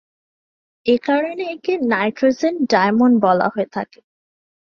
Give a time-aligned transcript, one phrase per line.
[0.85, 3.99] এ কারণে একে "nitrogen diamond" বলা হয়ে থাকে।